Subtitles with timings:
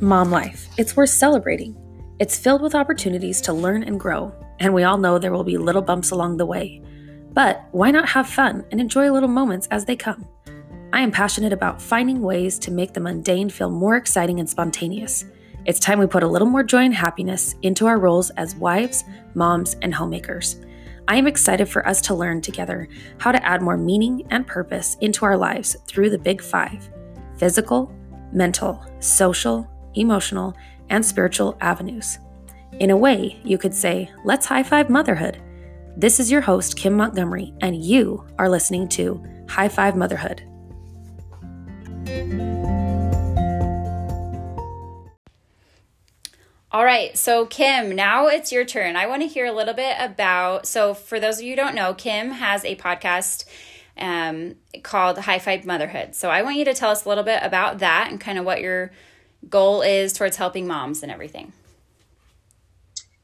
[0.00, 0.68] Mom life.
[0.76, 1.76] It's worth celebrating.
[2.18, 5.56] It's filled with opportunities to learn and grow, and we all know there will be
[5.56, 6.82] little bumps along the way.
[7.32, 10.26] But why not have fun and enjoy little moments as they come?
[10.92, 15.24] I am passionate about finding ways to make the mundane feel more exciting and spontaneous.
[15.64, 19.04] It's time we put a little more joy and happiness into our roles as wives,
[19.34, 20.56] moms, and homemakers.
[21.06, 22.88] I am excited for us to learn together
[23.18, 26.90] how to add more meaning and purpose into our lives through the Big Five
[27.36, 27.92] physical,
[28.32, 30.54] mental, social, emotional,
[30.90, 32.18] and spiritual avenues.
[32.80, 35.40] In a way, you could say, let's high five motherhood.
[35.96, 40.42] This is your host, Kim Montgomery, and you are listening to High Five Motherhood.
[46.72, 48.96] All right, so Kim, now it's your turn.
[48.96, 50.66] I want to hear a little bit about.
[50.66, 53.44] So, for those of you don't know, Kim has a podcast
[53.96, 56.16] um, called High Five Motherhood.
[56.16, 58.44] So, I want you to tell us a little bit about that and kind of
[58.44, 58.90] what your
[59.50, 61.52] goal is towards helping moms and everything.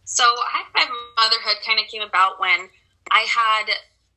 [0.05, 2.69] So, High Five Motherhood kind of came about when
[3.11, 3.71] I had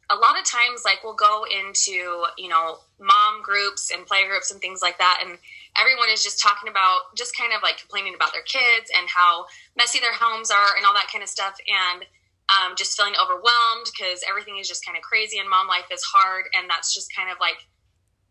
[0.09, 4.51] a lot of times, like, we'll go into, you know, mom groups and play groups
[4.51, 5.23] and things like that.
[5.23, 5.37] And
[5.79, 9.45] everyone is just talking about just kind of like complaining about their kids and how
[9.77, 12.05] messy their homes are and all that kind of stuff and
[12.51, 16.03] um, just feeling overwhelmed because everything is just kind of crazy and mom life is
[16.03, 17.65] hard and that's just kind of like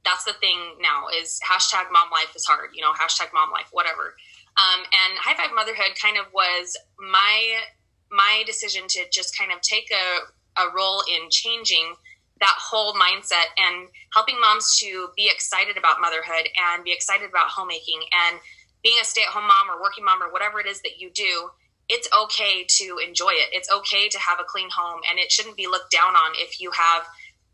[0.04, 3.68] that's the thing now is hashtag mom life is hard you know hashtag mom life
[3.72, 4.14] whatever.
[4.52, 7.62] Um, and high five motherhood kind of was my
[8.10, 11.94] my decision to just kind of take a, a role in changing
[12.40, 17.48] that whole mindset and helping moms to be excited about motherhood and be excited about
[17.48, 18.40] homemaking and
[18.82, 21.48] being a stay-at-home mom or working mom or whatever it is that you do
[21.88, 23.50] it's okay to enjoy it.
[23.52, 26.60] It's okay to have a clean home and it shouldn't be looked down on if
[26.60, 27.02] you have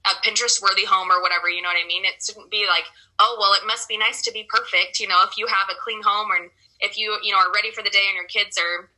[0.09, 2.85] a pinterest worthy home or whatever you know what i mean it shouldn't be like
[3.19, 5.79] oh well it must be nice to be perfect you know if you have a
[5.83, 6.51] clean home or
[6.81, 8.89] if you you know are ready for the day and your kids are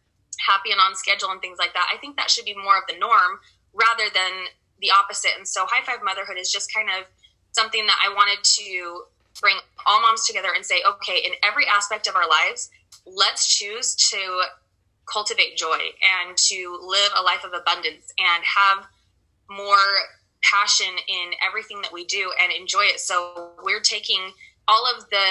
[0.46, 2.84] happy and on schedule and things like that i think that should be more of
[2.88, 3.40] the norm
[3.74, 4.48] rather than
[4.80, 5.32] the opposite.
[5.36, 7.06] And so High Five Motherhood is just kind of
[7.52, 9.02] something that I wanted to
[9.40, 12.70] bring all moms together and say, okay, in every aspect of our lives,
[13.06, 14.42] let's choose to
[15.10, 18.86] cultivate joy and to live a life of abundance and have
[19.48, 19.76] more
[20.42, 23.00] passion in everything that we do and enjoy it.
[23.00, 24.32] So we're taking
[24.68, 25.26] all of the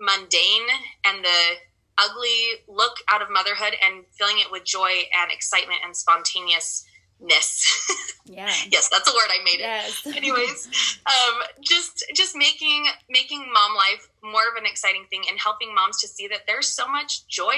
[0.00, 0.66] mundane
[1.06, 1.56] and the
[1.98, 4.90] ugly look out of motherhood and filling it with joy
[5.20, 6.84] and excitement and spontaneous
[7.20, 7.88] ness.
[8.24, 8.50] Yeah.
[8.70, 10.06] yes, that's a word I made yes.
[10.06, 10.16] it.
[10.16, 10.68] Anyways,
[11.06, 16.00] um, just just making making mom life more of an exciting thing and helping moms
[16.00, 17.52] to see that there's so much joy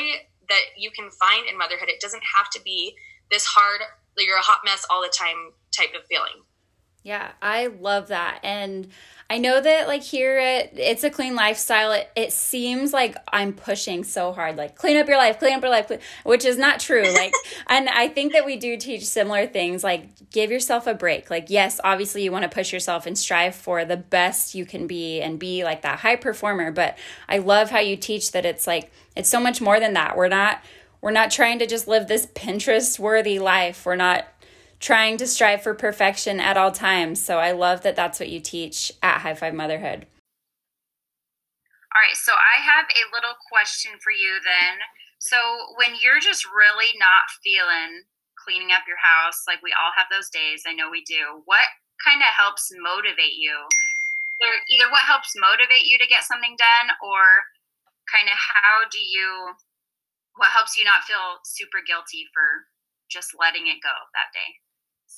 [0.49, 1.91] that you can find in motherhood.
[1.91, 2.97] It doesn't have to be
[3.31, 3.82] this hard,
[4.16, 6.43] you're a hot mess all the time type of feeling.
[7.04, 8.41] Yeah, I love that.
[8.42, 8.88] And
[9.28, 11.92] I know that like here at it's a clean lifestyle.
[11.92, 15.60] It, it seems like I'm pushing so hard, like clean up your life, clean up
[15.60, 15.93] your life,
[16.25, 17.03] which is not true.
[17.03, 17.34] Like,
[17.66, 19.84] and I think that we do teach similar things.
[19.84, 21.28] Like, give yourself a break.
[21.28, 24.87] Like, yes, obviously you want to push yourself and strive for the best you can
[24.87, 26.72] be and be like that high performer.
[26.72, 26.97] But
[27.28, 30.16] I love how you teach that it's like it's so much more than that.
[30.16, 30.62] We're not
[31.03, 33.84] we're not trying to just live this Pinterest worthy life.
[33.84, 34.26] We're not
[34.84, 37.17] trying to strive for perfection at all times.
[37.17, 40.05] So I love that that's what you teach at High Five Motherhood.
[41.97, 44.84] All right, so I have a little question for you then.
[45.25, 45.41] So
[45.81, 48.05] when you're just really not feeling
[48.37, 51.65] cleaning up your house, like we all have those days, I know we do, what
[52.05, 53.56] kind of helps motivate you?
[54.69, 57.25] Either what helps motivate you to get something done or
[58.05, 59.56] kind of how do you
[60.37, 62.69] what helps you not feel super guilty for
[63.09, 64.61] just letting it go that day?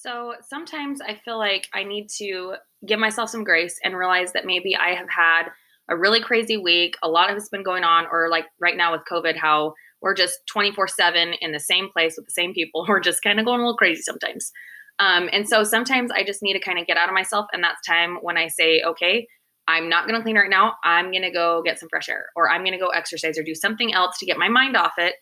[0.03, 4.45] So sometimes I feel like I need to give myself some grace and realize that
[4.45, 5.49] maybe I have had
[5.89, 6.97] a really crazy week.
[7.03, 10.15] A lot of it's been going on, or like right now with COVID, how we're
[10.15, 12.85] just 24 7 in the same place with the same people.
[12.89, 14.53] We're just kind of going a little crazy sometimes.
[14.99, 17.47] Um, and so sometimes I just need to kind of get out of myself.
[17.53, 19.27] And that's time when I say, okay,
[19.67, 20.75] I'm not going to clean right now.
[20.85, 23.43] I'm going to go get some fresh air, or I'm going to go exercise or
[23.43, 25.15] do something else to get my mind off it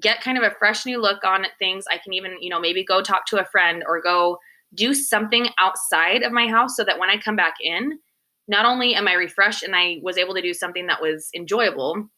[0.00, 1.84] get kind of a fresh new look on things.
[1.90, 4.38] I can even, you know, maybe go talk to a friend or go
[4.74, 7.98] do something outside of my house so that when I come back in,
[8.46, 12.08] not only am I refreshed and I was able to do something that was enjoyable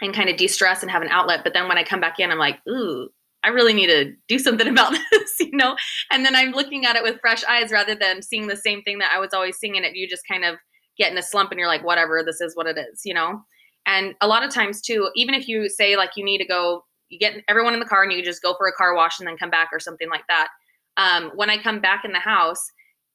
[0.00, 2.18] and kind of de stress and have an outlet, but then when I come back
[2.18, 3.08] in, I'm like, ooh,
[3.42, 5.76] I really need to do something about this, you know?
[6.10, 8.98] And then I'm looking at it with fresh eyes rather than seeing the same thing
[8.98, 9.96] that I was always seeing in it.
[9.96, 10.56] You just kind of
[10.98, 13.40] get in a slump and you're like, whatever, this is what it is, you know?
[13.86, 16.84] And a lot of times, too, even if you say like you need to go
[17.10, 19.28] you get everyone in the car and you just go for a car wash and
[19.28, 20.48] then come back or something like that.
[20.96, 22.64] Um, when I come back in the house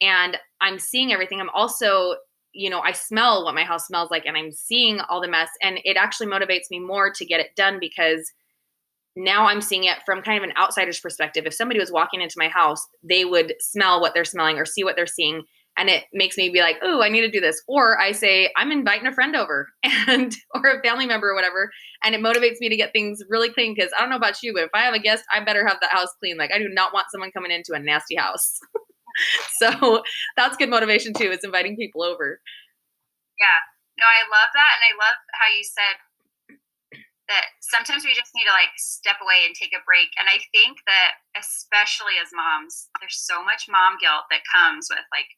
[0.01, 2.15] and I'm seeing everything, I'm also,
[2.53, 5.49] you know, I smell what my house smells like and I'm seeing all the mess.
[5.63, 8.31] And it actually motivates me more to get it done because
[9.15, 11.45] now I'm seeing it from kind of an outsider's perspective.
[11.45, 14.83] If somebody was walking into my house, they would smell what they're smelling or see
[14.83, 15.43] what they're seeing.
[15.77, 17.61] And it makes me be like, oh, I need to do this.
[17.67, 19.67] Or I say, I'm inviting a friend over
[20.07, 21.69] and or a family member or whatever.
[22.03, 24.53] And it motivates me to get things really clean because I don't know about you,
[24.53, 26.37] but if I have a guest, I better have that house clean.
[26.37, 28.59] Like I do not want someone coming into a nasty house.
[29.59, 30.01] so
[30.37, 31.31] that's good motivation too.
[31.31, 32.39] It's inviting people over.
[33.39, 33.59] Yeah.
[33.99, 34.71] No, I love that.
[34.79, 35.95] And I love how you said
[37.27, 40.13] that sometimes we just need to like step away and take a break.
[40.21, 45.05] And I think that especially as moms, there's so much mom guilt that comes with
[45.09, 45.29] like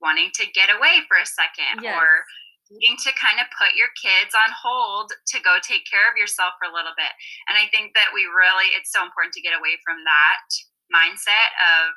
[0.00, 1.96] wanting to get away for a second yes.
[1.96, 2.26] or
[2.68, 6.58] needing to kind of put your kids on hold to go take care of yourself
[6.58, 7.14] for a little bit.
[7.46, 10.46] And I think that we really, it's so important to get away from that
[10.90, 11.94] mindset of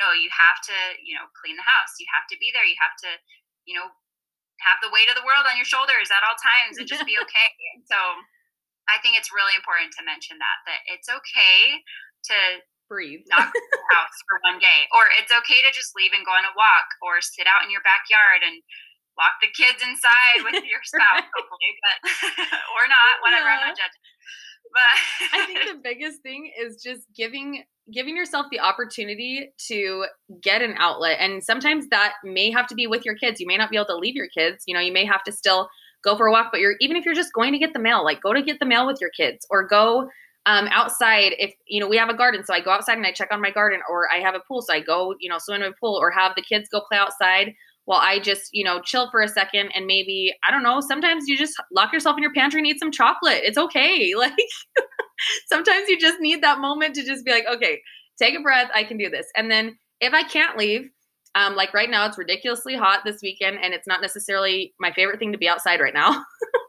[0.00, 2.00] no, you have to, you know, clean the house.
[2.00, 2.64] You have to be there.
[2.64, 3.10] You have to,
[3.68, 3.92] you know,
[4.64, 7.18] have the weight of the world on your shoulders at all times and just be
[7.24, 7.48] okay.
[7.84, 7.98] So
[8.88, 11.82] I think it's really important to mention that that it's okay
[12.32, 12.36] to
[12.92, 16.36] breathe, not the house for one day, or it's okay to just leave and go
[16.36, 18.60] on a walk, or sit out in your backyard and
[19.16, 21.96] lock the kids inside with your spouse, hopefully, but
[22.76, 23.48] or not, whatever.
[23.48, 23.56] Yeah.
[23.56, 24.04] I'm not judging.
[24.72, 24.92] But
[25.32, 30.06] I think the biggest thing is just giving giving yourself the opportunity to
[30.40, 31.18] get an outlet.
[31.18, 33.40] And sometimes that may have to be with your kids.
[33.40, 34.62] You may not be able to leave your kids.
[34.66, 35.68] You know, you may have to still
[36.04, 38.04] go for a walk, but you're even if you're just going to get the mail,
[38.04, 40.08] like go to get the mail with your kids or go
[40.46, 43.12] um, outside if you know we have a garden so i go outside and i
[43.12, 45.62] check on my garden or i have a pool so i go you know swim
[45.62, 47.52] in a pool or have the kids go play outside
[47.84, 51.24] while i just you know chill for a second and maybe i don't know sometimes
[51.28, 54.34] you just lock yourself in your pantry and eat some chocolate it's okay like
[55.46, 57.80] sometimes you just need that moment to just be like, okay,
[58.18, 58.70] take a breath.
[58.74, 59.26] I can do this.
[59.36, 60.88] And then if I can't leave,
[61.34, 65.18] um, like right now, it's ridiculously hot this weekend, and it's not necessarily my favorite
[65.18, 66.24] thing to be outside right now.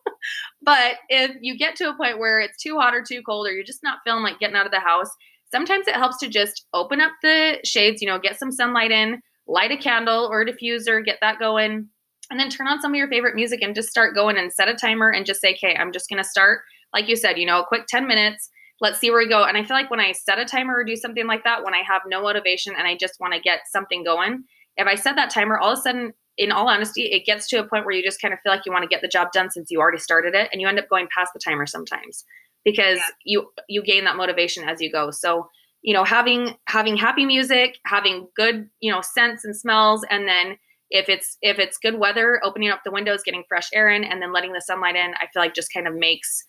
[0.64, 3.52] but if you get to a point where it's too hot or too cold, or
[3.52, 5.10] you're just not feeling like getting out of the house,
[5.52, 9.22] sometimes it helps to just open up the shades, you know, get some sunlight in,
[9.48, 11.88] light a candle or a diffuser, get that going,
[12.32, 14.70] and then turn on some of your favorite music and just start going and set
[14.70, 16.62] a timer and just say, okay, I'm just going to start
[16.94, 18.50] like you said, you know, a quick 10 minutes.
[18.80, 19.44] Let's see where we go.
[19.44, 21.74] And I feel like when I set a timer or do something like that, when
[21.74, 24.44] I have no motivation and I just want to get something going,
[24.78, 27.58] if I set that timer, all of a sudden, in all honesty, it gets to
[27.58, 29.32] a point where you just kind of feel like you want to get the job
[29.32, 32.26] done since you already started it, and you end up going past the timer sometimes
[32.66, 33.06] because yeah.
[33.26, 35.12] you you gain that motivation as you go.
[35.12, 35.50] So
[35.82, 40.58] you know, having having happy music, having good you know scents and smells, and then
[40.90, 44.22] if it's if it's good weather, opening up the windows, getting fresh air in, and
[44.22, 46.46] then letting the sunlight in, I feel like just kind of makes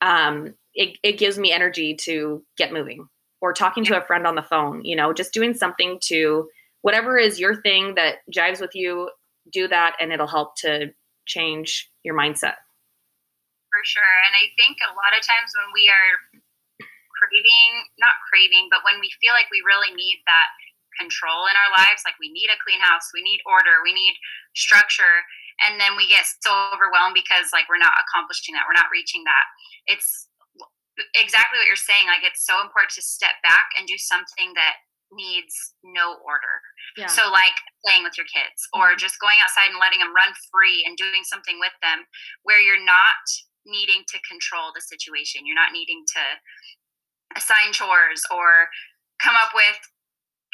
[0.00, 3.06] um, it, it gives me energy to get moving
[3.40, 6.48] or talking to a friend on the phone, you know, just doing something to
[6.84, 9.08] whatever is your thing that jives with you,
[9.48, 10.92] do that and it'll help to
[11.24, 12.60] change your mindset.
[13.72, 14.14] For sure.
[14.28, 16.12] And I think a lot of times when we are
[17.08, 20.52] craving, not craving, but when we feel like we really need that
[21.00, 24.14] control in our lives, like we need a clean house, we need order, we need
[24.52, 25.24] structure,
[25.64, 29.24] and then we get so overwhelmed because like we're not accomplishing that we're not reaching
[29.24, 29.46] that
[29.86, 30.28] it's
[31.14, 34.82] exactly what you're saying like it's so important to step back and do something that
[35.12, 36.62] needs no order.
[36.96, 37.10] Yeah.
[37.10, 39.02] so like playing with your kids or mm-hmm.
[39.02, 42.06] just going outside and letting them run free and doing something with them
[42.46, 43.26] where you're not
[43.66, 45.48] needing to control the situation.
[45.48, 46.24] You're not needing to
[47.34, 48.68] assign chores or
[49.18, 49.78] come up with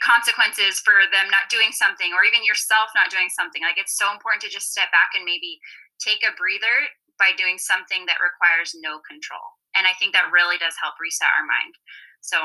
[0.00, 3.60] consequences for them not doing something or even yourself not doing something.
[3.60, 5.60] Like it's so important to just step back and maybe
[6.00, 6.88] take a breather
[7.20, 9.60] by doing something that requires no control.
[9.76, 11.76] And i think that really does help reset our mind.
[12.24, 12.40] So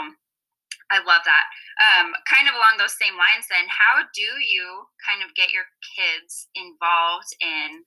[0.92, 1.46] i love that
[1.82, 5.68] um, kind of along those same lines then how do you kind of get your
[5.98, 7.86] kids involved in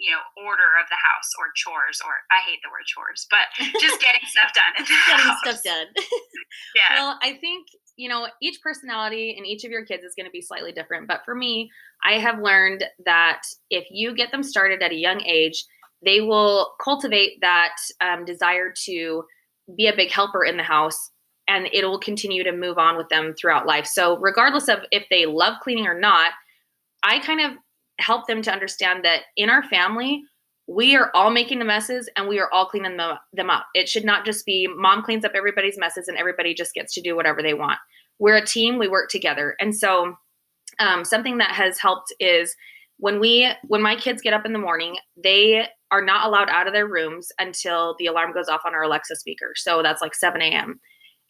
[0.00, 3.46] you know order of the house or chores or i hate the word chores but
[3.82, 5.40] just getting stuff done getting house.
[5.46, 5.88] stuff done
[6.78, 10.26] yeah well i think you know, each personality and each of your kids is going
[10.26, 11.08] to be slightly different.
[11.08, 11.70] But for me,
[12.04, 15.64] I have learned that if you get them started at a young age,
[16.04, 19.24] they will cultivate that um, desire to
[19.76, 21.11] be a big helper in the house
[21.48, 23.86] and it will continue to move on with them throughout life.
[23.86, 26.32] So, regardless of if they love cleaning or not,
[27.02, 27.52] I kind of
[27.98, 30.22] help them to understand that in our family,
[30.66, 33.66] we are all making the messes and we are all cleaning them up.
[33.74, 37.02] It should not just be mom cleans up everybody's messes and everybody just gets to
[37.02, 37.78] do whatever they want.
[38.18, 39.56] We're a team, we work together.
[39.60, 40.14] And so
[40.78, 42.54] um, something that has helped is
[42.98, 46.68] when we when my kids get up in the morning, they are not allowed out
[46.68, 49.52] of their rooms until the alarm goes off on our Alexa speaker.
[49.56, 50.80] So that's like 7 a.m.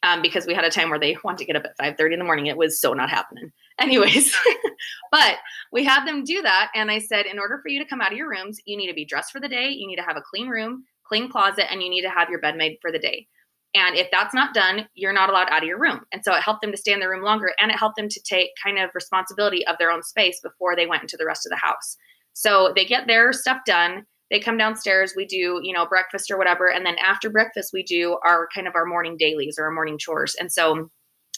[0.02, 2.18] um, because we had a time where they want to get up at 5.30 in
[2.18, 2.46] the morning.
[2.46, 3.52] It was so not happening.
[3.78, 4.36] Anyways
[5.10, 5.36] but
[5.72, 8.12] we had them do that and i said in order for you to come out
[8.12, 10.16] of your rooms you need to be dressed for the day you need to have
[10.16, 12.98] a clean room clean closet and you need to have your bed made for the
[12.98, 13.26] day.
[13.74, 16.00] And if that's not done you're not allowed out of your room.
[16.12, 18.08] And so it helped them to stay in their room longer and it helped them
[18.08, 21.46] to take kind of responsibility of their own space before they went into the rest
[21.46, 21.96] of the house.
[22.32, 26.38] So they get their stuff done they come downstairs we do you know breakfast or
[26.38, 29.70] whatever and then after breakfast we do our kind of our morning dailies or our
[29.70, 30.34] morning chores.
[30.40, 30.90] And so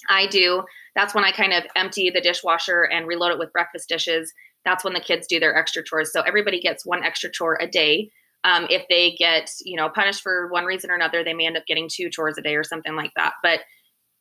[0.08, 0.62] i do
[0.94, 4.32] that's when i kind of empty the dishwasher and reload it with breakfast dishes.
[4.64, 6.10] That's when the kids do their extra chores.
[6.10, 8.10] So everybody gets one extra chore a day.
[8.44, 11.56] Um, if they get you know punished for one reason or another they may end
[11.56, 13.32] up getting two chores a day or something like that.
[13.42, 13.60] But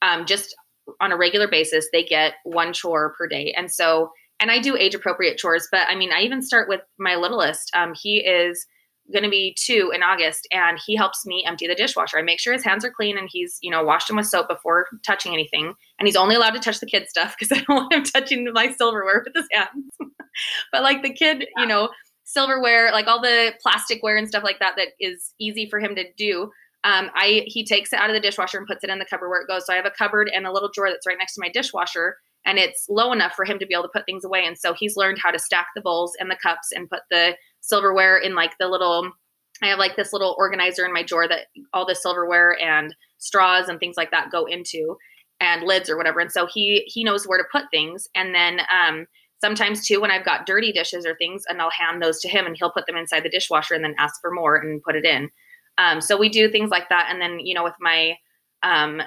[0.01, 0.55] um, just
[0.99, 3.53] on a regular basis they get one chore per day.
[3.55, 4.09] And so
[4.39, 7.71] and I do age appropriate chores, but I mean, I even start with my littlest.
[7.75, 8.65] Um, he is
[9.11, 12.17] going to be two in August, and he helps me empty the dishwasher.
[12.17, 14.47] I make sure his hands are clean and he's, you know, washed them with soap
[14.47, 15.73] before touching anything.
[15.99, 18.51] And he's only allowed to touch the kid stuff because I don't want him touching
[18.53, 19.93] my silverware with his hands.
[20.71, 21.89] but like the kid, you know,
[22.23, 26.05] silverware, like all the plasticware and stuff like that, that is easy for him to
[26.17, 26.51] do.
[26.85, 29.29] Um, I he takes it out of the dishwasher and puts it in the cupboard
[29.29, 29.65] where it goes.
[29.65, 32.17] So I have a cupboard and a little drawer that's right next to my dishwasher
[32.45, 34.45] and it's low enough for him to be able to put things away.
[34.45, 37.35] And so he's learned how to stack the bowls and the cups and put the
[37.61, 39.11] silverware in like the little.
[39.61, 43.69] I have like this little organizer in my drawer that all the silverware and straws
[43.69, 44.97] and things like that go into,
[45.39, 46.19] and lids or whatever.
[46.19, 48.07] And so he he knows where to put things.
[48.15, 49.05] And then um,
[49.41, 52.45] sometimes too, when I've got dirty dishes or things, and I'll hand those to him,
[52.45, 55.05] and he'll put them inside the dishwasher and then ask for more and put it
[55.05, 55.29] in.
[55.77, 57.07] Um, so we do things like that.
[57.09, 58.15] And then you know with my
[58.63, 59.01] um,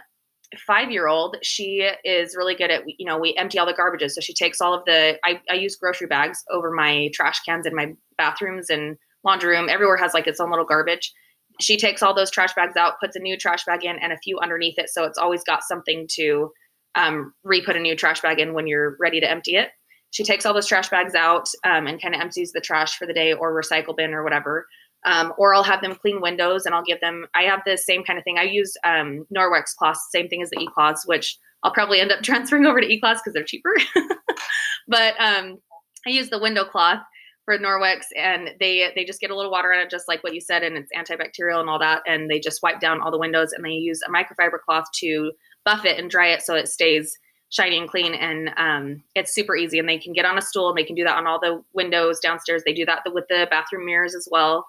[0.66, 4.10] five year old, she is really good at, you know, we empty all the garbages.
[4.10, 7.66] So she takes all of the, I, I use grocery bags over my trash cans
[7.66, 9.68] in my bathrooms and laundry room.
[9.68, 11.12] Everywhere has like its own little garbage.
[11.60, 14.18] She takes all those trash bags out, puts a new trash bag in and a
[14.18, 14.90] few underneath it.
[14.90, 16.50] So it's always got something to
[16.94, 19.70] um, re put a new trash bag in when you're ready to empty it.
[20.10, 23.06] She takes all those trash bags out um, and kind of empties the trash for
[23.06, 24.66] the day or recycle bin or whatever.
[25.06, 27.26] Um, or I'll have them clean windows and I'll give them.
[27.34, 28.38] I have the same kind of thing.
[28.38, 32.22] I use um, Norwex cloths, same thing as the E-cloths, which I'll probably end up
[32.22, 33.72] transferring over to E-cloths because they're cheaper.
[34.88, 35.58] but um,
[36.06, 37.00] I use the window cloth
[37.46, 40.34] for Norwex, and they they just get a little water on it, just like what
[40.34, 42.02] you said, and it's antibacterial and all that.
[42.06, 45.32] And they just wipe down all the windows, and they use a microfiber cloth to
[45.64, 47.16] buff it and dry it so it stays
[47.50, 48.14] shiny and clean.
[48.14, 49.78] And um, it's super easy.
[49.78, 51.62] And they can get on a stool, and they can do that on all the
[51.72, 52.62] windows downstairs.
[52.66, 54.66] They do that with the bathroom mirrors as well.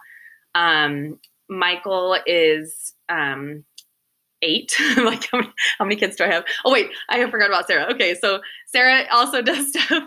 [0.58, 3.64] Um, Michael is um,
[4.42, 4.76] eight.
[4.98, 6.44] like how many, how many, kids do I have?
[6.66, 7.92] Oh wait, I forgot about Sarah.
[7.94, 10.04] Okay, so Sarah also does stuff.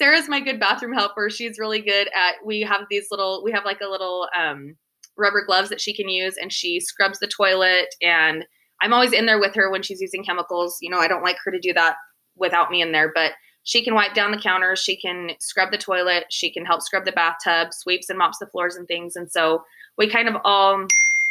[0.00, 1.28] Sarah's my good bathroom helper.
[1.30, 2.36] She's really good at.
[2.44, 3.42] We have these little.
[3.44, 4.76] We have like a little um,
[5.16, 7.94] rubber gloves that she can use, and she scrubs the toilet.
[8.00, 8.46] And
[8.80, 10.78] I'm always in there with her when she's using chemicals.
[10.80, 11.96] You know, I don't like her to do that
[12.36, 13.32] without me in there, but
[13.64, 14.78] she can wipe down the counters.
[14.78, 16.24] She can scrub the toilet.
[16.30, 19.14] She can help scrub the bathtub, sweeps and mops the floors and things.
[19.16, 19.62] And so
[19.98, 20.86] we kind of all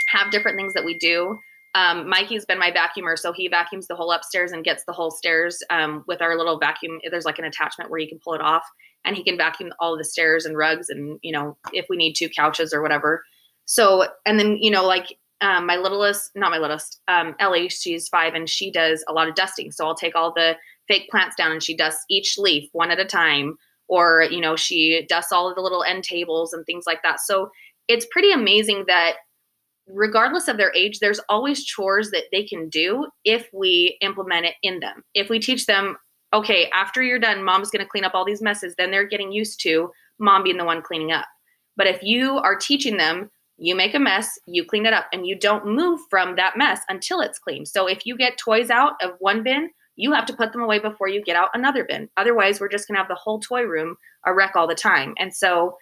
[0.09, 1.39] have different things that we do.
[1.73, 5.11] Um, Mikey's been my vacuumer, so he vacuums the whole upstairs and gets the whole
[5.11, 6.99] stairs um, with our little vacuum.
[7.09, 8.63] There's like an attachment where you can pull it off,
[9.05, 12.15] and he can vacuum all the stairs and rugs, and you know if we need
[12.15, 13.23] to couches or whatever.
[13.65, 18.07] So and then you know like um, my littlest, not my littlest, um, Ellie, she's
[18.07, 19.71] five and she does a lot of dusting.
[19.71, 20.55] So I'll take all the
[20.87, 23.57] fake plants down and she dusts each leaf one at a time,
[23.87, 27.19] or you know she dusts all of the little end tables and things like that.
[27.19, 27.51] So
[27.87, 29.15] it's pretty amazing that
[29.87, 34.55] regardless of their age, there's always chores that they can do if we implement it
[34.61, 35.03] in them.
[35.13, 35.97] If we teach them,
[36.33, 39.31] okay, after you're done, mom's going to clean up all these messes, then they're getting
[39.31, 41.25] used to mom being the one cleaning up.
[41.77, 45.25] But if you are teaching them, you make a mess, you clean it up, and
[45.25, 47.65] you don't move from that mess until it's clean.
[47.65, 50.77] So if you get toys out of one bin, you have to put them away
[50.79, 52.09] before you get out another bin.
[52.17, 55.15] Otherwise, we're just going to have the whole toy room a wreck all the time.
[55.17, 55.75] And so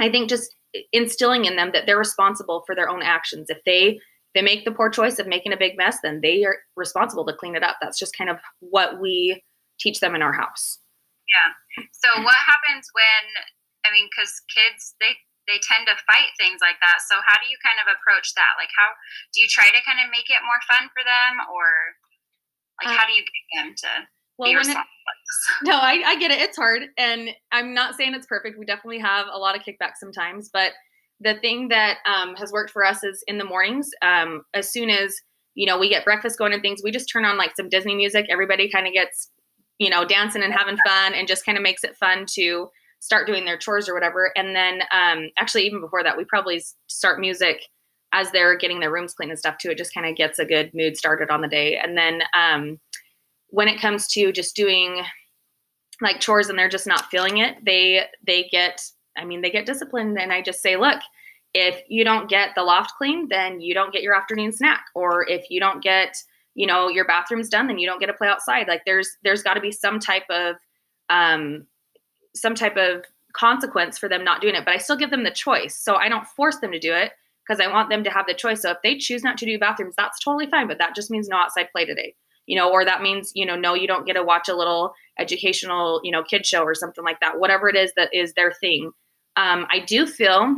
[0.00, 0.56] I think just
[0.92, 3.46] instilling in them that they're responsible for their own actions.
[3.48, 4.00] If they
[4.34, 7.32] they make the poor choice of making a big mess, then they are responsible to
[7.32, 7.76] clean it up.
[7.80, 9.42] That's just kind of what we
[9.80, 10.78] teach them in our house.
[11.26, 11.84] Yeah.
[11.92, 13.24] So what happens when
[13.86, 15.16] I mean cuz kids they
[15.48, 17.00] they tend to fight things like that.
[17.08, 18.60] So how do you kind of approach that?
[18.60, 18.92] Like how
[19.32, 21.96] do you try to kind of make it more fun for them or
[22.84, 23.92] like uh, how do you get them to
[24.38, 24.66] well, it,
[25.64, 26.40] no, I, I get it.
[26.40, 26.82] It's hard.
[26.96, 28.58] And I'm not saying it's perfect.
[28.58, 30.50] We definitely have a lot of kickback sometimes.
[30.52, 30.72] But
[31.20, 34.90] the thing that um, has worked for us is in the mornings, um, as soon
[34.90, 35.16] as,
[35.54, 37.96] you know, we get breakfast going and things, we just turn on like some Disney
[37.96, 38.26] music.
[38.30, 39.30] Everybody kind of gets,
[39.78, 42.68] you know, dancing and having fun and just kind of makes it fun to
[43.00, 44.32] start doing their chores or whatever.
[44.36, 47.62] And then um, actually, even before that, we probably start music
[48.12, 49.70] as they're getting their rooms clean and stuff too.
[49.70, 51.76] It just kind of gets a good mood started on the day.
[51.76, 52.78] And then um,
[53.50, 55.02] when it comes to just doing
[56.00, 58.80] like chores and they're just not feeling it, they they get
[59.16, 61.00] I mean they get disciplined and I just say, look,
[61.54, 64.84] if you don't get the loft clean, then you don't get your afternoon snack.
[64.94, 66.16] Or if you don't get,
[66.54, 68.68] you know, your bathroom's done, then you don't get to play outside.
[68.68, 70.56] Like there's there's got to be some type of
[71.10, 71.66] um
[72.34, 74.64] some type of consequence for them not doing it.
[74.64, 75.76] But I still give them the choice.
[75.76, 77.12] So I don't force them to do it
[77.46, 78.62] because I want them to have the choice.
[78.62, 80.68] So if they choose not to do bathrooms, that's totally fine.
[80.68, 82.14] But that just means no outside play today.
[82.48, 84.94] You know, or that means, you know, no, you don't get to watch a little
[85.20, 87.38] educational, you know, kid show or something like that.
[87.38, 88.90] Whatever it is that is their thing.
[89.36, 90.56] Um, I do feel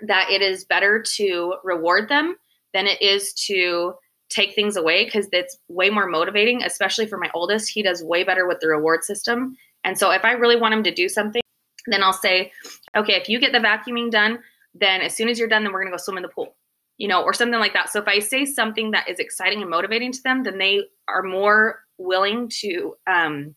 [0.00, 2.36] that it is better to reward them
[2.74, 3.94] than it is to
[4.30, 7.70] take things away because it's way more motivating, especially for my oldest.
[7.70, 9.56] He does way better with the reward system.
[9.84, 11.42] And so if I really want him to do something,
[11.86, 12.52] then I'll say,
[12.96, 14.40] okay, if you get the vacuuming done,
[14.74, 16.54] then as soon as you're done, then we're gonna go swim in the pool,
[16.98, 17.90] you know, or something like that.
[17.90, 21.22] So if I say something that is exciting and motivating to them, then they are
[21.22, 23.54] more willing to um,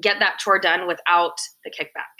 [0.00, 1.34] get that chore done without
[1.64, 2.14] the kickback.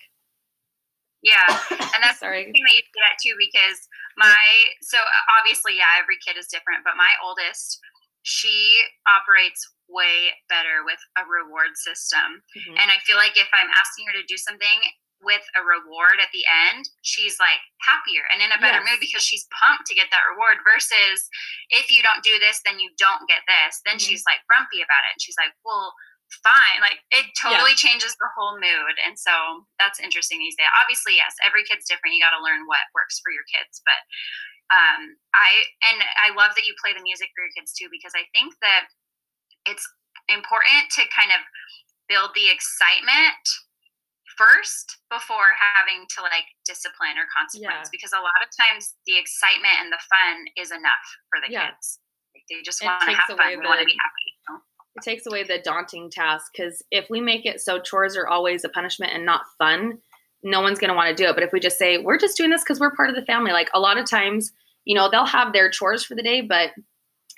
[1.22, 2.44] Yeah, and that's Sorry.
[2.44, 3.78] something that you do that too because
[4.18, 4.36] my
[4.82, 4.98] so
[5.40, 7.80] obviously yeah every kid is different, but my oldest
[8.22, 12.74] she operates way better with a reward system, Mhm.
[12.78, 14.78] and I feel like if I'm asking her to do something
[15.26, 18.86] with a reward at the end, she's like happier and in a better Yes.
[18.86, 20.62] mood because she's pumped to get that reward.
[20.62, 21.26] Versus
[21.74, 23.82] if you don't do this, then you don't get this.
[23.84, 24.06] Then Mhm.
[24.06, 25.92] she's like grumpy about it, and she's like, well
[26.42, 26.80] fine.
[26.82, 28.94] Like it totally changes the whole mood.
[29.06, 30.70] And so that's interesting these days.
[30.82, 32.14] Obviously, yes, every kid's different.
[32.14, 33.80] You got to learn what works for your kids.
[33.86, 34.02] But
[34.74, 38.10] um, I, and I love that you play the music for your kids too, because
[38.18, 38.90] I think that
[39.70, 39.86] it's
[40.26, 41.38] important to kind of
[42.10, 43.46] build the excitement
[44.36, 47.92] first before having to like discipline or consequence Yeah.
[47.92, 51.70] because a lot of times the excitement and the fun is enough for the Yeah.
[51.72, 52.00] kids
[52.34, 54.60] like they just want to have fun they want to be happy you know?
[54.96, 58.64] it takes away the daunting task because if we make it so chores are always
[58.64, 59.98] a punishment and not fun
[60.42, 62.36] no one's going to want to do it but if we just say we're just
[62.36, 64.52] doing this because we're part of the family like a lot of times
[64.84, 66.70] you know they'll have their chores for the day but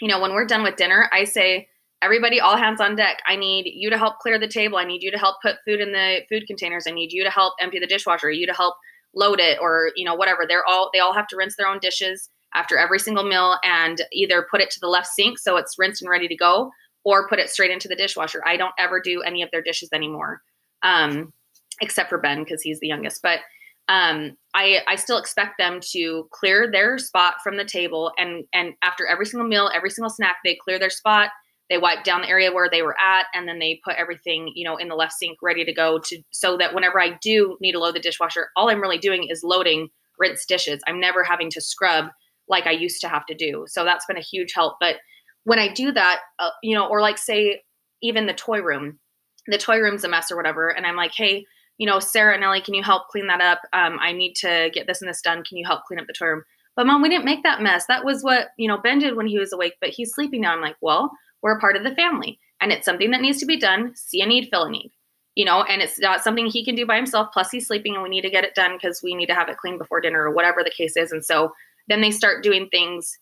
[0.01, 1.69] you know when we're done with dinner i say
[2.03, 5.03] everybody all hands on deck i need you to help clear the table i need
[5.03, 7.79] you to help put food in the food containers i need you to help empty
[7.79, 8.75] the dishwasher you to help
[9.15, 11.79] load it or you know whatever they're all they all have to rinse their own
[11.81, 15.79] dishes after every single meal and either put it to the left sink so it's
[15.79, 16.71] rinsed and ready to go
[17.05, 18.43] or put it straight into the dishwasher.
[18.47, 20.43] I don't ever do any of their dishes anymore,
[20.83, 21.33] um,
[21.81, 23.23] except for Ben because he's the youngest.
[23.23, 23.41] But
[23.89, 28.75] um, I I still expect them to clear their spot from the table, and and
[28.83, 31.31] after every single meal, every single snack, they clear their spot.
[31.71, 34.65] They wipe down the area where they were at, and then they put everything you
[34.65, 37.73] know in the left sink ready to go to so that whenever I do need
[37.73, 40.81] to load the dishwasher, all I'm really doing is loading rinse dishes.
[40.87, 42.07] I'm never having to scrub
[42.49, 43.67] like I used to have to do.
[43.69, 44.77] So that's been a huge help.
[44.81, 44.97] But
[45.45, 47.63] when I do that, uh, you know, or like say
[48.03, 48.99] even the toy room,
[49.47, 51.45] the toy room's a mess or whatever, and I'm like, hey,
[51.79, 53.61] you know, Sarah and Ellie, can you help clean that up?
[53.73, 55.45] Um, I need to get this and this done.
[55.45, 56.43] Can you help clean up the toy room?
[56.75, 57.87] But mom, we didn't make that mess.
[57.87, 60.53] That was what you know Ben did when he was awake, but he's sleeping now.
[60.53, 61.11] I'm like, well,
[61.43, 63.93] we're a part of the family, and it's something that needs to be done.
[63.95, 64.93] See a need, fill a need.
[65.35, 67.29] You know, and it's not something he can do by himself.
[67.33, 69.49] Plus, he's sleeping, and we need to get it done because we need to have
[69.49, 71.13] it clean before dinner or whatever the case is.
[71.13, 71.53] And so
[71.87, 73.17] then they start doing things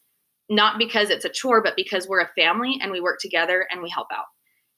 [0.48, 3.82] not because it's a chore, but because we're a family and we work together and
[3.82, 4.26] we help out.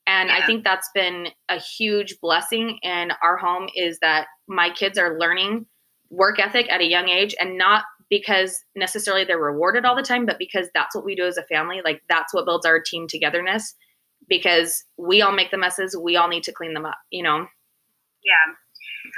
[0.07, 4.98] And I think that's been a huge blessing in our home is that my kids
[4.98, 5.66] are learning
[6.09, 10.27] work ethic at a young age and not because necessarily they're rewarded all the time,
[10.27, 11.81] but because that's what we do as a family.
[11.85, 13.75] Like that's what builds our team togetherness
[14.29, 17.47] because we all make the messes, we all need to clean them up, you know?
[18.25, 18.47] Yeah.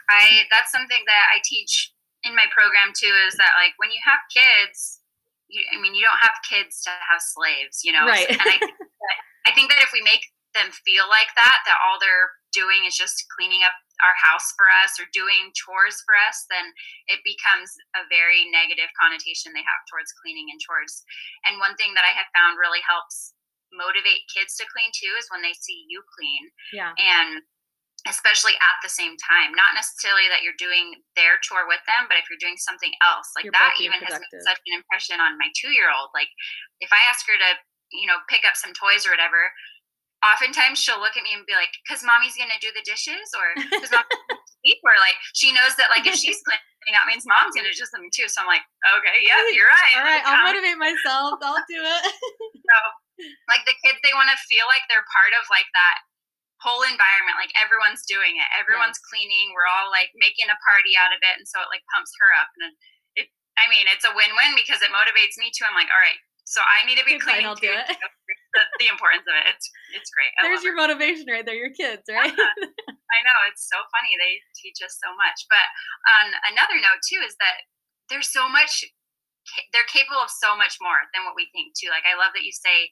[0.09, 3.99] I that's something that I teach in my program too is that like when you
[4.05, 5.01] have kids,
[5.49, 8.07] you, I mean you don't have kids to have slaves, you know.
[8.07, 8.29] Right.
[8.29, 11.79] And I think that, I think that if we make them feel like that that
[11.83, 16.17] all they're doing is just cleaning up our house for us or doing chores for
[16.29, 16.73] us, then
[17.09, 21.05] it becomes a very negative connotation they have towards cleaning and chores.
[21.47, 23.35] And one thing that I have found really helps
[23.73, 26.93] motivate kids to clean too is when they see you clean Yeah.
[26.99, 27.43] and
[28.09, 32.17] especially at the same time not necessarily that you're doing their chore with them but
[32.17, 35.37] if you're doing something else like You're that even has made such an impression on
[35.37, 36.33] my two year old like
[36.81, 37.51] if i ask her to
[37.93, 39.53] you know pick up some toys or whatever
[40.21, 43.47] oftentimes she'll look at me and be like because mommy's gonna do the dishes or
[43.95, 47.87] mommy's or like she knows that like if she's cleaning that means mom's gonna do
[47.89, 48.65] something too so i'm like
[49.01, 51.41] okay yeah you're right All right, Like, I'll um, motivate myself.
[51.41, 52.03] I'll do it.
[52.69, 52.77] so,
[53.49, 56.05] like the kids they want to feel like they're part of like that
[56.61, 61.09] whole environment like everyone's doing it everyone's cleaning we're all like making a party out
[61.09, 62.77] of it and so it like pumps her up and
[63.17, 65.69] it I mean, it's a win-win because it motivates me too.
[65.69, 66.17] I'm like, all right,
[66.51, 67.43] so I need to be Okay, clean.
[67.43, 67.87] fine, I'll do it.
[68.59, 69.47] the, the importance of it.
[69.55, 70.35] It's it's great.
[70.39, 70.83] I There's your it.
[70.83, 71.55] motivation right there.
[71.55, 72.35] Your kids, right?
[73.15, 74.13] I know it's so funny.
[74.19, 75.47] They teach us so much.
[75.47, 75.63] But
[76.19, 77.67] on another note too is that
[78.11, 78.83] there's so much.
[79.75, 81.91] They're capable of so much more than what we think too.
[81.91, 82.91] Like I love that you say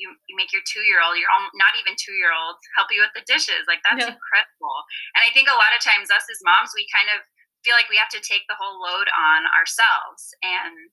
[0.00, 3.02] you, you make your two year old, your not even two year old, help you
[3.04, 3.66] with the dishes.
[3.70, 4.14] Like that's Yeah.
[4.14, 4.78] incredible.
[5.14, 7.22] And I think a lot of times us as moms, we kind of
[7.62, 10.90] feel like we have to take the whole load on ourselves and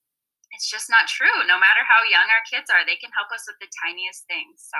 [0.52, 1.46] it's just not true.
[1.48, 4.68] No matter how young our kids are, they can help us with the tiniest things.
[4.70, 4.78] So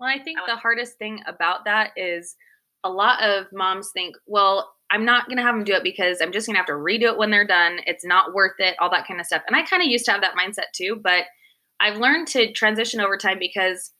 [0.00, 2.36] Well, I think I the hardest thing about that is
[2.84, 6.20] a lot of moms think, well, I'm not going to have them do it because
[6.20, 7.78] I'm just going to have to redo it when they're done.
[7.86, 9.42] It's not worth it, all that kind of stuff.
[9.46, 11.24] And I kind of used to have that mindset too, but
[11.80, 13.92] I've learned to transition over time because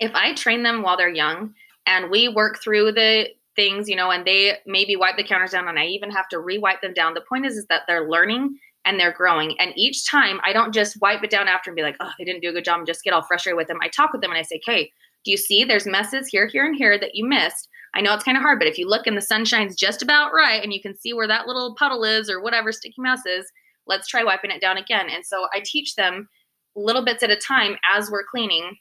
[0.00, 1.52] if I train them while they're young
[1.86, 5.68] and we work through the things, you know, and they maybe wipe the counters down
[5.68, 7.14] and I even have to re-wipe them down.
[7.14, 9.58] The point is, is that they're learning and they're growing.
[9.58, 12.24] And each time I don't just wipe it down after and be like, oh, they
[12.24, 13.78] didn't do a good job and just get all frustrated with them.
[13.82, 14.90] I talk with them and I say, okay,
[15.24, 17.68] do you see there's messes here, here, and here that you missed?
[17.94, 20.02] I know it's kind of hard, but if you look and the sun shines just
[20.02, 23.24] about right and you can see where that little puddle is or whatever sticky mess
[23.26, 23.46] is,
[23.86, 25.08] let's try wiping it down again.
[25.10, 26.28] And so I teach them
[26.74, 28.76] little bits at a time as we're cleaning.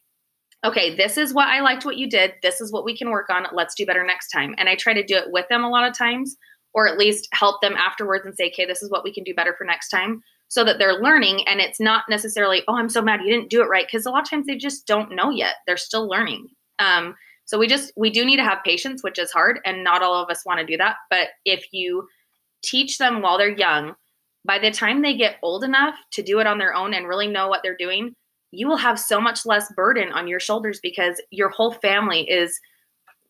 [0.64, 2.34] Okay, this is what I liked what you did.
[2.42, 3.46] This is what we can work on.
[3.52, 4.56] Let's do better next time.
[4.58, 6.38] And I try to do it with them a lot of times,
[6.74, 9.34] or at least help them afterwards and say, okay, this is what we can do
[9.34, 13.02] better for next time so that they're learning and it's not necessarily, oh, I'm so
[13.02, 13.88] mad you didn't do it right.
[13.90, 15.56] Because a lot of times they just don't know yet.
[15.66, 16.48] They're still learning.
[16.80, 19.60] Um, so we just, we do need to have patience, which is hard.
[19.66, 20.98] And not all of us want to do that.
[21.10, 22.06] But if you
[22.64, 23.94] teach them while they're young,
[24.44, 27.28] by the time they get old enough to do it on their own and really
[27.28, 28.14] know what they're doing,
[28.52, 32.60] you will have so much less burden on your shoulders because your whole family is,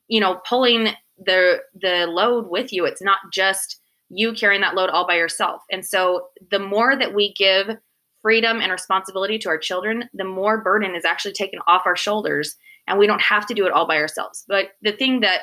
[0.08, 0.90] you know, pulling
[1.24, 2.86] the the load with you.
[2.86, 3.80] It's not just
[4.10, 5.62] you carrying that load all by yourself.
[5.72, 7.78] And so the more that we give
[8.22, 12.56] freedom and responsibility to our children, the more burden is actually taken off our shoulders
[12.88, 14.44] and we don't have to do it all by ourselves.
[14.48, 15.42] But the thing that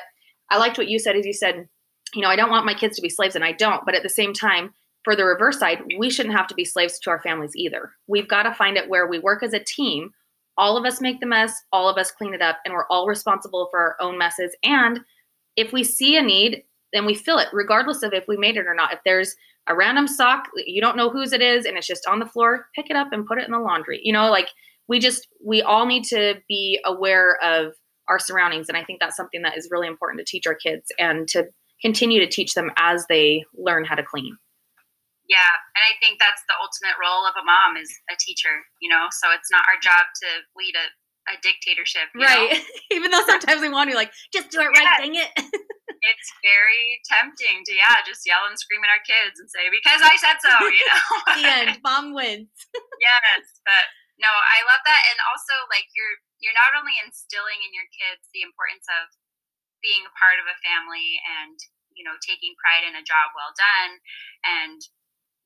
[0.49, 1.67] I liked what you said is you said,
[2.13, 4.03] you know, I don't want my kids to be slaves and I don't, but at
[4.03, 4.71] the same time,
[5.03, 7.91] for the reverse side, we shouldn't have to be slaves to our families either.
[8.07, 10.11] We've got to find it where we work as a team.
[10.57, 13.07] All of us make the mess, all of us clean it up, and we're all
[13.07, 14.55] responsible for our own messes.
[14.61, 14.99] And
[15.59, 18.65] if we see a need, then we fill it, regardless of if we made it
[18.65, 18.93] or not.
[18.93, 19.35] If there's
[19.67, 22.67] a random sock, you don't know whose it is, and it's just on the floor,
[22.75, 23.99] pick it up and put it in the laundry.
[24.01, 24.47] You know, like
[24.87, 27.73] we just, we all need to be aware of
[28.07, 28.69] our surroundings.
[28.69, 31.45] And I think that's something that is really important to teach our kids and to
[31.81, 34.35] continue to teach them as they learn how to clean.
[35.29, 38.89] Yeah, and I think that's the ultimate role of a mom is a teacher, you
[38.89, 39.05] know.
[39.13, 40.89] So it's not our job to lead a,
[41.29, 42.49] a dictatorship, you know?
[42.91, 45.31] Even though sometimes we want to like, just do it right, dang it.
[45.99, 49.99] It's very tempting to yeah, just yell and scream at our kids and say because
[49.99, 51.03] I said so, you know.
[51.35, 51.71] the end.
[51.83, 52.47] Mom wins.
[53.03, 53.83] yes, but
[54.15, 58.31] no, I love that, and also like you're you're not only instilling in your kids
[58.31, 59.11] the importance of
[59.83, 61.59] being a part of a family and
[61.95, 63.99] you know taking pride in a job well done
[64.47, 64.79] and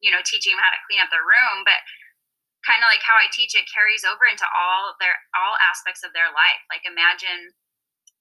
[0.06, 1.82] you know teaching them how to clean up their room but
[2.64, 6.12] kind of like how i teach it carries over into all their all aspects of
[6.16, 7.52] their life like imagine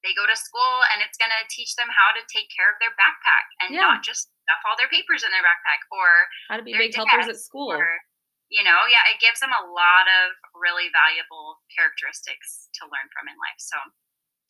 [0.03, 2.79] they go to school and it's going to teach them how to take care of
[2.83, 3.87] their backpack and Yeah.
[3.87, 7.31] not just stuff all their papers in their backpack or How to be big helpers
[7.31, 7.71] at school.
[7.71, 7.87] or
[8.51, 13.31] you know yeah it gives them a lot of really valuable characteristics to learn from
[13.31, 13.79] in life so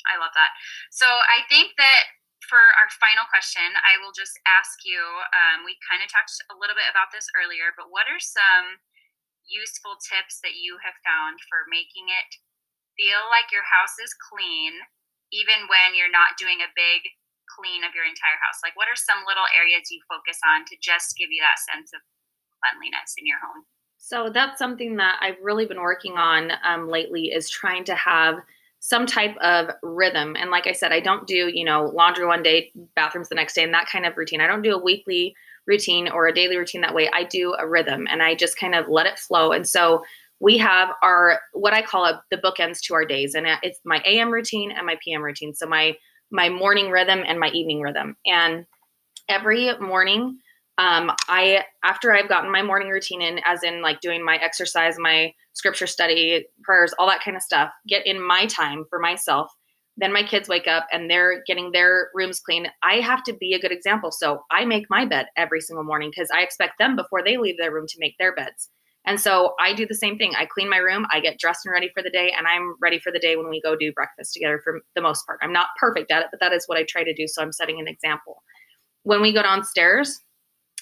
[0.09, 0.51] i love that
[0.91, 2.09] so i think that
[2.49, 4.99] for our final question i will just ask you
[5.37, 8.81] um, we kind of talked a little bit about this earlier but what are some
[9.49, 12.31] useful tips that you have found for making it
[12.95, 14.77] feel like your house is clean
[15.33, 17.09] even when you're not doing a big
[17.49, 20.77] clean of your entire house like what are some little areas you focus on to
[20.79, 22.01] just give you that sense of
[22.61, 23.65] cleanliness in your home
[24.05, 28.37] So that's something that I've really been working on um, lately is trying to have
[28.81, 30.35] some type of rhythm.
[30.37, 33.55] And like I said, I don't do, you know, laundry one day, bathrooms the next
[33.55, 34.41] day, and that kind of routine.
[34.41, 37.09] I don't do a weekly routine or a daily routine that way.
[37.13, 39.53] I do a rhythm and I just kind of let it flow.
[39.53, 40.03] And so
[40.41, 44.03] we have our what I call a, the bookends to our days, and it's my
[44.05, 45.55] AM routine and my PM routine.
[45.55, 45.97] So my
[46.33, 48.17] my morning rhythm and my evening rhythm.
[48.27, 48.67] And
[49.29, 50.39] every morning,
[50.79, 54.97] um, I after I've gotten my morning routine in, as in like doing my exercise,
[54.99, 59.53] my scripture study, prayers, all that kind of stuff, get in my time for myself.
[59.97, 62.67] Then my kids wake up and they're getting their rooms clean.
[62.83, 64.11] I have to be a good example.
[64.11, 67.59] So I make my bed every single morning because I expect them before they leave
[67.59, 68.71] their room to make their beds.
[69.05, 70.33] And so I do the same thing.
[70.37, 73.01] I clean my room, I get dressed and ready for the day, and I'm ready
[73.01, 75.41] for the day when we go do breakfast together for the most part.
[75.43, 77.27] I'm not perfect at it, but that is what I try to do.
[77.27, 78.43] So I'm setting an example.
[79.03, 80.21] When we go downstairs,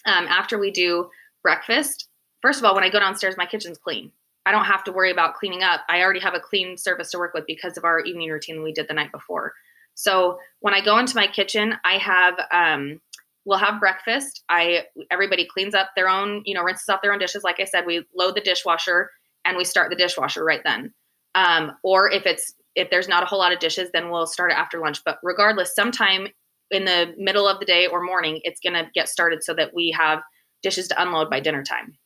[0.04, 1.08] um, after we do
[1.42, 2.08] breakfast,
[2.42, 4.12] first of all, when I go downstairs, my kitchen's clean.
[4.46, 5.82] I don't have to worry about cleaning up.
[5.88, 8.72] I already have a clean surface to work with because of our evening routine we
[8.72, 9.52] did the night before.
[9.94, 13.00] So when I go into my kitchen, I have um,
[13.44, 14.44] we'll have breakfast.
[14.48, 17.44] I everybody cleans up their own, you know, rinses off their own dishes.
[17.44, 19.10] Like I said, we load the dishwasher
[19.44, 20.92] and we start the dishwasher right then.
[21.34, 24.52] Um, or if it's if there's not a whole lot of dishes, then we'll start
[24.52, 25.02] it after lunch.
[25.04, 26.28] But regardless, sometime
[26.70, 29.90] in the middle of the day or morning, it's gonna get started so that we
[29.90, 30.20] have
[30.62, 31.96] dishes to unload by dinner time.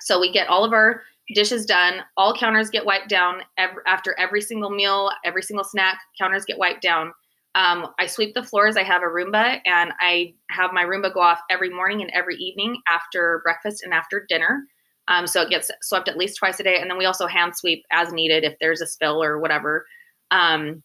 [0.00, 1.02] So we get all of our
[1.34, 2.00] dishes done.
[2.16, 5.98] All counters get wiped down every, after every single meal, every single snack.
[6.18, 7.12] Counters get wiped down.
[7.54, 8.76] Um, I sweep the floors.
[8.76, 12.36] I have a Roomba, and I have my Roomba go off every morning and every
[12.36, 14.64] evening after breakfast and after dinner.
[15.08, 17.56] Um, so it gets swept at least twice a day, and then we also hand
[17.56, 19.86] sweep as needed if there's a spill or whatever,
[20.30, 20.82] um,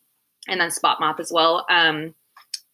[0.47, 1.65] and then spot mop as well.
[1.69, 2.15] Um,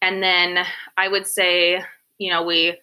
[0.00, 0.64] and then
[0.96, 1.82] I would say,
[2.18, 2.78] you know, we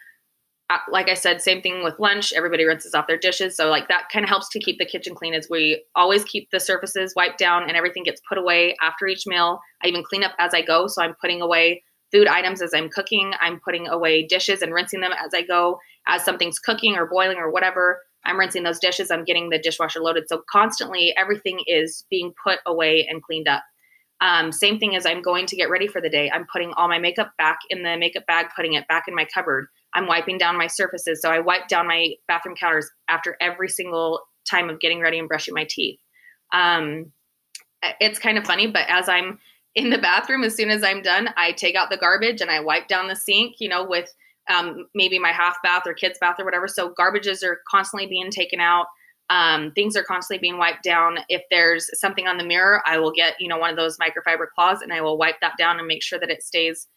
[0.90, 2.34] like I said, same thing with lunch.
[2.34, 3.56] Everybody rinses off their dishes.
[3.56, 6.50] So like that kind of helps to keep the kitchen clean as we always keep
[6.52, 9.62] the surfaces wiped down and everything gets put away after each meal.
[9.84, 10.88] I even clean up as I go.
[10.88, 13.32] So I'm putting away food items as I'm cooking.
[13.40, 15.80] I'm putting away dishes and rinsing them as I go.
[16.08, 19.10] As something's cooking or boiling or whatever, I'm rinsing those dishes.
[19.10, 20.26] I'm getting the dishwasher loaded.
[20.28, 23.64] So constantly everything is being put away and cleaned up.
[24.20, 26.30] Um, same thing as I'm going to get ready for the day.
[26.30, 29.26] I'm putting all my makeup back in the makeup bag, putting it back in my
[29.32, 29.68] cupboard.
[29.98, 31.22] I'm wiping down my surfaces.
[31.22, 35.28] So I wipe down my bathroom counters after every single time of getting ready and
[35.28, 36.00] brushing my teeth.
[36.54, 37.12] Um,
[38.00, 39.40] it's kind of funny, but as I'm
[39.74, 42.60] in the bathroom, as soon as I'm done, I take out the garbage and I
[42.60, 44.08] wipe down the sink, you know, with
[44.54, 46.68] um, maybe my half bath or kids' bath or whatever.
[46.68, 48.86] So garbages are constantly being taken out.
[49.32, 51.18] Um, things are constantly being wiped down.
[51.28, 54.46] If there's something on the mirror, I will get, you know, one of those microfiber
[54.54, 56.88] cloths and I will wipe that down and make sure that it stays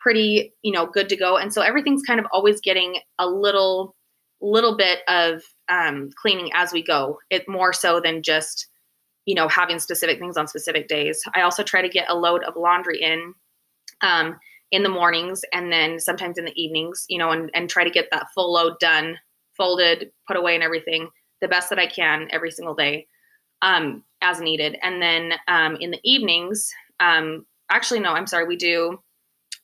[0.00, 1.36] pretty, you know, good to go.
[1.36, 3.94] And so everything's kind of always getting a little,
[4.40, 7.18] little bit of um, cleaning as we go.
[7.30, 8.66] It more so than just,
[9.26, 11.22] you know, having specific things on specific days.
[11.34, 13.34] I also try to get a load of laundry in
[14.02, 14.38] um,
[14.72, 17.90] in the mornings and then sometimes in the evenings, you know, and, and try to
[17.90, 19.18] get that full load done,
[19.56, 21.08] folded, put away and everything
[21.40, 23.06] the best that I can every single day
[23.62, 24.76] um, as needed.
[24.82, 28.98] And then um, in the evenings, um, actually, no, I'm sorry, we do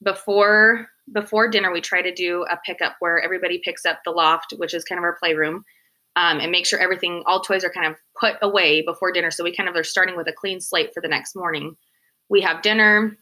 [0.03, 4.53] before before dinner we try to do a pickup where everybody picks up the loft
[4.57, 5.65] which is kind of our playroom.
[6.17, 9.31] Um, and make sure everything all toys are kind of put away before dinner.
[9.31, 11.77] So we kind of are starting with a clean slate for the next morning.
[12.31, 13.19] We have dinner.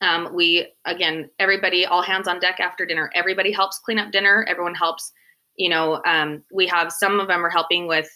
[0.00, 3.10] Um, we again everybody all hands on deck after dinner.
[3.14, 4.44] Everybody helps clean up dinner.
[4.48, 5.12] Everyone helps
[5.56, 8.08] you know um, we have some of them are helping with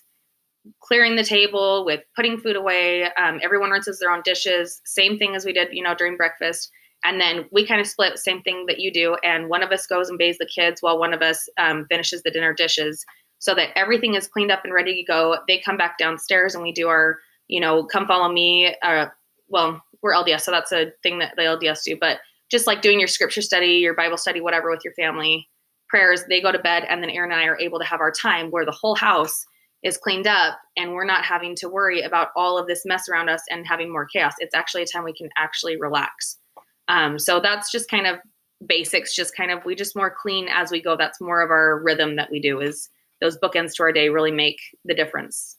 [0.83, 3.05] clearing the table with putting food away.
[3.05, 4.81] Um, everyone rinses their own dishes.
[4.85, 6.71] Same thing as we did you know during breakfast
[7.05, 9.17] and then we kind of split same thing that you do.
[9.23, 12.23] And one of us goes and bathes the kids while one of us um, finishes
[12.23, 13.05] the dinner dishes
[13.39, 15.39] so that everything is cleaned up and ready to go.
[15.47, 19.07] They come back downstairs and we do our you know come follow me uh,
[19.49, 21.97] well we're lds so that's a thing that the lds do.
[22.01, 22.19] But
[22.51, 25.49] just like doing your scripture study your bible study whatever with your family
[25.89, 28.13] prayers they go to bed and then aaron and i are able to have our
[28.13, 29.45] time where the whole house
[29.87, 33.29] is cleaned up and we're not having to worry about all of this mess around
[33.29, 34.35] us and having more chaos.
[34.39, 36.39] It's actually a time we can actually relax
[36.88, 38.18] um, so that's just kind of
[38.66, 40.96] basics, just kind of, we just more clean as we go.
[40.96, 42.88] That's more of our rhythm that we do is
[43.20, 45.57] those bookends to our day really make the difference.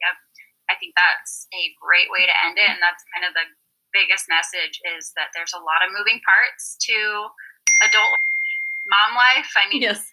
[0.00, 0.16] Yep.
[0.70, 2.70] I think that's a great way to end it.
[2.70, 3.46] And that's kind of the
[3.92, 6.96] biggest message is that there's a lot of moving parts to
[7.84, 8.18] adult
[8.88, 9.50] mom life.
[9.54, 10.08] I mean, yes.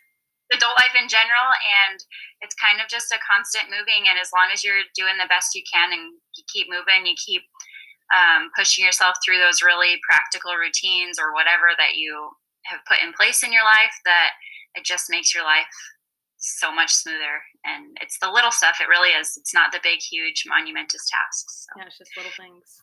[0.53, 1.49] adult life in general.
[1.89, 1.97] And
[2.41, 4.09] it's kind of just a constant moving.
[4.09, 7.15] And as long as you're doing the best you can and you keep moving, you
[7.17, 7.45] keep
[8.15, 12.29] um, pushing yourself through those really practical routines or whatever that you
[12.65, 14.31] have put in place in your life that
[14.75, 15.65] it just makes your life
[16.37, 17.41] so much smoother.
[17.65, 19.35] And it's the little stuff it really is.
[19.37, 21.79] It's not the big huge monumentous tasks so.
[21.79, 22.81] yeah it's just little things.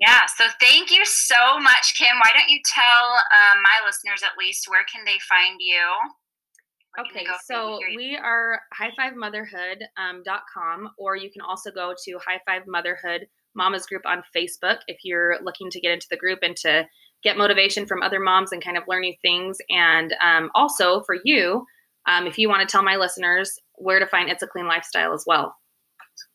[0.00, 2.16] Yeah so thank you so much kim.
[2.20, 5.86] Why don't you tell um, my listeners at least where can they find you?
[6.98, 13.28] Okay so we are high5motherhood.com um, or you can also go to high five motherhood
[13.56, 16.86] mamas group on Facebook if you're looking to get into the group and to
[17.22, 19.58] get motivation from other moms and kind of learn new things.
[19.70, 21.64] And um, also for you,
[22.06, 25.12] um, if you want to tell my listeners where to find It's a Clean Lifestyle
[25.12, 25.56] as well.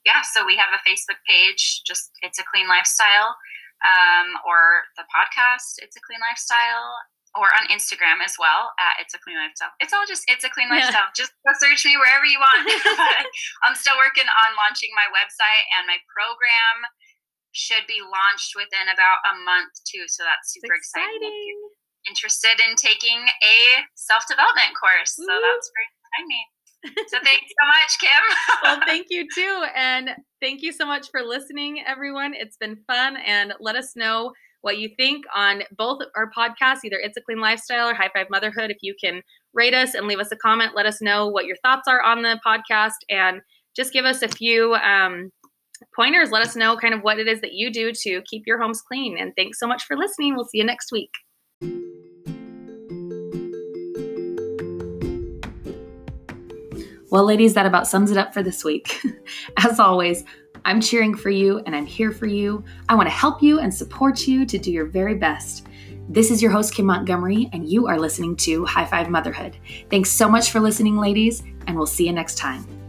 [0.06, 3.38] Yeah, so we have a Facebook page, just It's a Clean Lifestyle,
[3.86, 6.92] um, or the podcast, It's a Clean Lifestyle,
[7.38, 9.72] or on Instagram as well at It's a Clean Lifestyle.
[9.80, 11.08] It's all just It's a Clean Lifestyle.
[11.08, 11.18] Yeah.
[11.18, 12.68] Just go search me wherever you want.
[13.64, 16.78] I'm still working on launching my website and my program
[17.52, 20.08] should be launched within about a month too.
[20.08, 21.20] So that's super exciting.
[21.20, 21.60] exciting.
[22.08, 23.56] Interested in taking a
[23.96, 25.14] self development course.
[25.16, 26.48] So that's very exciting.
[27.08, 28.24] So thanks so much, Kim.
[28.64, 29.66] well, thank you too.
[29.76, 30.12] And
[30.42, 32.34] thank you so much for listening, everyone.
[32.34, 33.18] It's been fun.
[33.18, 37.40] And let us know what you think on both our podcasts, either It's a Clean
[37.40, 38.72] Lifestyle or High Five Motherhood.
[38.72, 39.22] If you can
[39.54, 42.22] rate us and leave us a comment, let us know what your thoughts are on
[42.22, 43.42] the podcast and
[43.76, 45.32] just give us a few um,
[45.96, 46.32] pointers.
[46.32, 48.82] Let us know kind of what it is that you do to keep your homes
[48.82, 49.18] clean.
[49.18, 50.36] And thanks so much for listening.
[50.36, 51.12] We'll see you next week.
[57.12, 59.02] Well, ladies, that about sums it up for this week.
[59.58, 60.24] As always,
[60.64, 62.64] I'm cheering for you and I'm here for you.
[62.88, 65.68] I want to help you and support you to do your very best.
[66.08, 69.58] This is your host, Kim Montgomery, and you are listening to High Five Motherhood.
[69.90, 72.81] Thanks so much for listening, ladies, and we'll see you next time.